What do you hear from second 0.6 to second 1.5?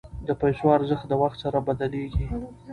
ارزښت د وخت